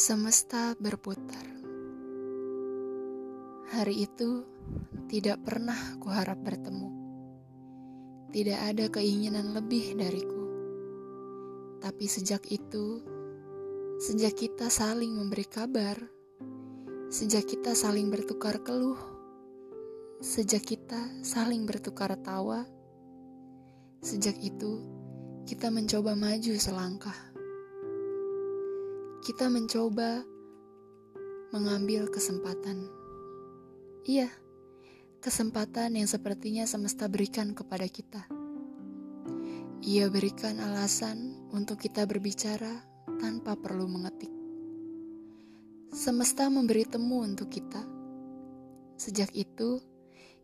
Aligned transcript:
Semesta 0.00 0.72
berputar. 0.80 1.44
Hari 3.68 4.08
itu 4.08 4.48
tidak 5.12 5.44
pernah 5.44 5.76
kuharap 6.00 6.40
bertemu. 6.40 6.88
Tidak 8.32 8.60
ada 8.64 8.88
keinginan 8.88 9.52
lebih 9.52 10.00
dariku. 10.00 10.44
Tapi 11.84 12.08
sejak 12.08 12.48
itu, 12.48 13.04
sejak 14.00 14.40
kita 14.40 14.72
saling 14.72 15.12
memberi 15.12 15.44
kabar, 15.44 16.00
sejak 17.12 17.44
kita 17.44 17.76
saling 17.76 18.08
bertukar 18.08 18.56
keluh, 18.64 18.96
sejak 20.24 20.64
kita 20.64 21.20
saling 21.20 21.68
bertukar 21.68 22.16
tawa, 22.24 22.64
sejak 24.00 24.40
itu 24.40 24.80
kita 25.44 25.68
mencoba 25.68 26.16
maju 26.16 26.56
selangkah 26.56 27.29
kita 29.20 29.52
mencoba 29.52 30.24
mengambil 31.52 32.08
kesempatan. 32.08 32.88
Iya, 34.08 34.32
kesempatan 35.20 35.92
yang 35.92 36.08
sepertinya 36.08 36.64
semesta 36.64 37.04
berikan 37.04 37.52
kepada 37.52 37.84
kita. 37.84 38.24
Ia 39.84 40.08
berikan 40.08 40.56
alasan 40.64 41.36
untuk 41.52 41.84
kita 41.84 42.08
berbicara 42.08 42.80
tanpa 43.20 43.60
perlu 43.60 43.84
mengetik. 43.92 44.32
Semesta 45.92 46.48
memberi 46.48 46.88
temu 46.88 47.20
untuk 47.20 47.52
kita. 47.52 47.84
Sejak 48.96 49.36
itu, 49.36 49.84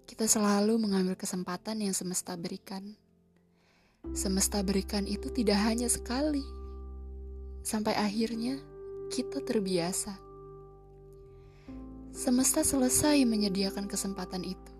kita 0.05 0.29
selalu 0.29 0.77
mengambil 0.77 1.17
kesempatan 1.17 1.81
yang 1.81 1.97
semesta 1.97 2.37
berikan. 2.37 2.93
Semesta 4.13 4.61
berikan 4.61 5.09
itu 5.09 5.33
tidak 5.33 5.65
hanya 5.65 5.89
sekali, 5.89 6.45
sampai 7.67 7.99
akhirnya 7.99 8.63
kita 9.11 9.43
terbiasa. 9.43 10.15
Semesta 12.15 12.63
selesai 12.63 13.27
menyediakan 13.27 13.91
kesempatan 13.91 14.47
itu. 14.47 14.73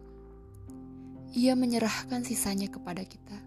Ia 1.35 1.59
menyerahkan 1.59 2.23
sisanya 2.23 2.71
kepada 2.71 3.03
kita. 3.03 3.43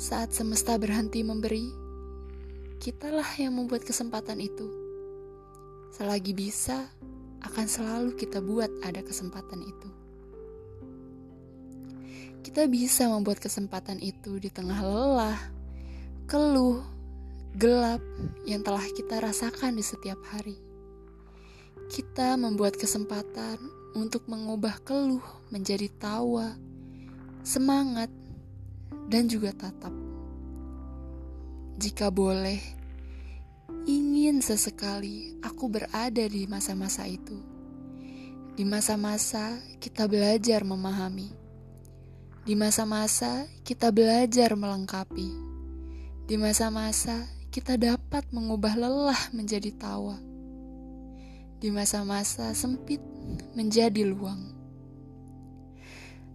Saat 0.00 0.32
semesta 0.32 0.80
berhenti 0.80 1.20
memberi, 1.20 1.68
kitalah 2.80 3.28
yang 3.36 3.52
membuat 3.60 3.84
kesempatan 3.84 4.40
itu. 4.40 4.66
Selagi 5.92 6.32
bisa, 6.32 6.88
akan 7.44 7.66
selalu 7.68 8.16
kita 8.16 8.40
buat 8.40 8.72
ada 8.88 9.04
kesempatan 9.04 9.60
itu. 9.60 9.88
Kita 12.40 12.64
bisa 12.72 13.06
membuat 13.12 13.36
kesempatan 13.38 14.00
itu 14.00 14.40
di 14.40 14.48
tengah 14.48 14.80
lelah, 14.80 15.40
keluh, 16.26 16.95
gelap 17.56 18.04
yang 18.44 18.60
telah 18.60 18.84
kita 18.92 19.16
rasakan 19.16 19.80
di 19.80 19.84
setiap 19.84 20.20
hari. 20.28 20.60
Kita 21.88 22.36
membuat 22.36 22.76
kesempatan 22.76 23.56
untuk 23.96 24.28
mengubah 24.28 24.76
keluh 24.84 25.24
menjadi 25.48 25.88
tawa, 25.96 26.52
semangat, 27.40 28.12
dan 29.08 29.24
juga 29.24 29.56
tatap. 29.56 29.94
Jika 31.80 32.12
boleh, 32.12 32.60
ingin 33.88 34.44
sesekali 34.44 35.40
aku 35.40 35.72
berada 35.72 36.24
di 36.28 36.44
masa-masa 36.44 37.08
itu. 37.08 37.40
Di 38.52 38.68
masa-masa 38.68 39.56
kita 39.80 40.04
belajar 40.04 40.60
memahami. 40.60 41.32
Di 42.44 42.52
masa-masa 42.52 43.48
kita 43.64 43.88
belajar 43.88 44.52
melengkapi. 44.52 45.28
Di 46.28 46.36
masa-masa 46.36 47.35
kita 47.56 47.80
dapat 47.80 48.28
mengubah 48.36 48.76
lelah 48.76 49.32
menjadi 49.32 49.72
tawa. 49.72 50.20
Di 51.56 51.72
masa-masa 51.72 52.52
sempit 52.52 53.00
menjadi 53.56 54.04
luang. 54.04 54.52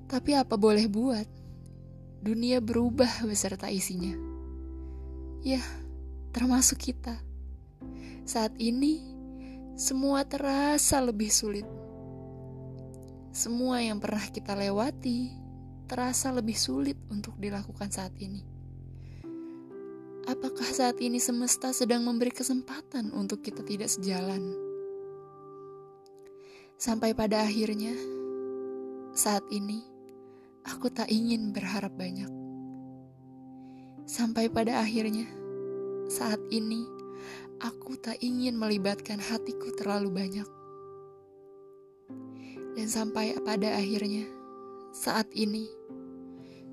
Tapi 0.10 0.34
apa 0.34 0.58
boleh 0.58 0.90
buat? 0.90 1.30
Dunia 2.26 2.58
berubah 2.58 3.22
beserta 3.30 3.70
isinya. 3.70 4.18
Ya, 5.46 5.62
termasuk 6.34 6.90
kita. 6.90 7.14
Saat 8.26 8.58
ini, 8.58 9.06
semua 9.78 10.26
terasa 10.26 11.06
lebih 11.06 11.30
sulit. 11.30 11.70
Semua 13.30 13.78
yang 13.78 14.02
pernah 14.02 14.26
kita 14.26 14.58
lewati 14.58 15.30
terasa 15.86 16.34
lebih 16.34 16.58
sulit 16.58 16.98
untuk 17.14 17.38
dilakukan 17.38 17.94
saat 17.94 18.18
ini. 18.18 18.51
Apakah 20.30 20.70
saat 20.70 21.02
ini 21.02 21.18
semesta 21.18 21.74
sedang 21.74 22.06
memberi 22.06 22.30
kesempatan 22.30 23.10
untuk 23.10 23.42
kita 23.42 23.66
tidak 23.66 23.90
sejalan? 23.90 24.54
Sampai 26.78 27.18
pada 27.18 27.42
akhirnya, 27.42 27.98
saat 29.18 29.42
ini 29.50 29.82
aku 30.62 30.94
tak 30.94 31.10
ingin 31.10 31.50
berharap 31.50 31.94
banyak. 31.98 32.30
Sampai 34.06 34.46
pada 34.50 34.82
akhirnya, 34.82 35.26
saat 36.06 36.42
ini 36.54 36.86
aku 37.58 37.98
tak 37.98 38.22
ingin 38.22 38.58
melibatkan 38.58 39.18
hatiku 39.18 39.74
terlalu 39.74 40.14
banyak. 40.14 40.50
Dan 42.78 42.88
sampai 42.90 43.42
pada 43.42 43.74
akhirnya, 43.74 44.30
saat 44.94 45.30
ini 45.34 45.66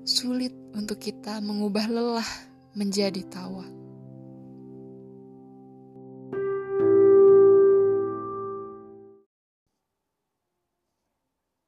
sulit 0.05 0.53
untuk 0.73 1.01
kita 1.01 1.41
mengubah 1.41 1.85
lelah 1.89 2.48
menjadi 2.79 3.19
tawa. 3.27 3.67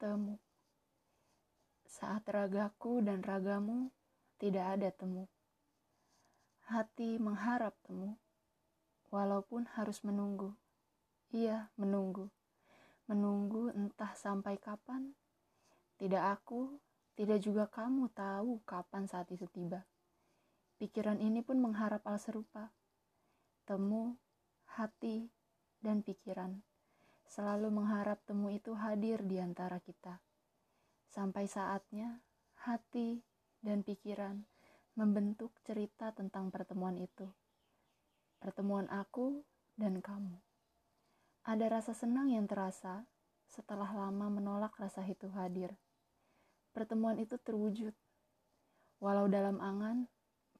Temu. 0.00 0.40
Saat 1.84 2.24
ragaku 2.32 3.04
dan 3.04 3.20
ragamu 3.20 3.92
tidak 4.40 4.80
ada 4.80 4.88
temu. 4.88 5.28
Hati 6.64 7.20
mengharap 7.20 7.76
temu, 7.84 8.16
walaupun 9.12 9.68
harus 9.76 10.00
menunggu. 10.00 10.56
Iya, 11.28 11.68
menunggu. 11.76 12.32
Menunggu 13.04 13.68
entah 13.76 14.16
sampai 14.16 14.56
kapan. 14.56 15.12
Tidak 16.00 16.24
aku, 16.24 16.80
tidak 17.20 17.44
juga 17.44 17.68
kamu 17.68 18.08
tahu 18.16 18.64
kapan 18.64 19.04
saat 19.04 19.28
itu 19.28 19.44
tiba. 19.52 19.84
Pikiran 20.82 21.22
ini 21.22 21.46
pun 21.46 21.62
mengharap 21.62 22.02
hal 22.10 22.18
serupa. 22.18 22.74
Temu, 23.62 24.18
hati, 24.74 25.30
dan 25.78 26.02
pikiran 26.02 26.58
selalu 27.30 27.70
mengharap 27.70 28.18
temu 28.26 28.50
itu 28.50 28.74
hadir 28.74 29.22
di 29.22 29.38
antara 29.38 29.78
kita. 29.78 30.18
Sampai 31.06 31.46
saatnya 31.46 32.18
hati 32.66 33.22
dan 33.62 33.86
pikiran 33.86 34.42
membentuk 34.98 35.54
cerita 35.62 36.10
tentang 36.10 36.50
pertemuan 36.50 36.98
itu. 36.98 37.30
Pertemuan 38.42 38.90
aku 38.90 39.46
dan 39.78 40.02
kamu. 40.02 40.34
Ada 41.46 41.78
rasa 41.78 41.94
senang 41.94 42.26
yang 42.26 42.50
terasa 42.50 43.06
setelah 43.46 43.86
lama 43.86 44.26
menolak 44.34 44.74
rasa 44.82 45.06
itu 45.06 45.30
hadir. 45.30 45.78
Pertemuan 46.74 47.22
itu 47.22 47.38
terwujud. 47.38 47.94
Walau 48.98 49.30
dalam 49.30 49.62
angan, 49.62 50.10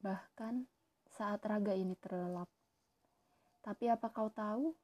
bahkan 0.03 0.67
saat 1.07 1.39
raga 1.47 1.71
ini 1.71 1.95
terlelap. 1.95 2.51
Tapi 3.63 3.87
apa 3.87 4.11
kau 4.11 4.27
tahu? 4.27 4.75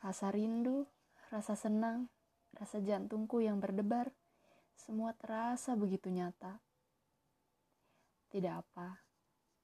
Rasa 0.00 0.32
rindu, 0.32 0.88
rasa 1.28 1.52
senang, 1.52 2.08
rasa 2.56 2.80
jantungku 2.80 3.44
yang 3.44 3.60
berdebar, 3.60 4.10
semua 4.74 5.12
terasa 5.14 5.76
begitu 5.76 6.08
nyata. 6.08 6.58
Tidak 8.32 8.50
apa, 8.50 9.04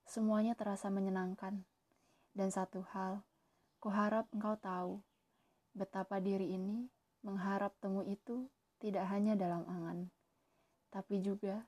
semuanya 0.04 0.52
terasa 0.52 0.92
menyenangkan. 0.92 1.64
Dan 2.36 2.52
satu 2.52 2.84
hal, 2.92 3.24
kuharap 3.80 4.28
engkau 4.30 4.54
tahu 4.60 4.92
betapa 5.74 6.20
diri 6.20 6.54
ini 6.54 6.86
mengharap 7.24 7.74
temu 7.80 8.04
itu 8.06 8.46
tidak 8.78 9.10
hanya 9.10 9.34
dalam 9.34 9.66
angan, 9.66 10.06
tapi 10.92 11.18
juga 11.18 11.66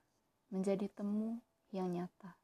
menjadi 0.52 0.86
temu 0.92 1.42
yang 1.74 1.90
nyata. 1.90 2.39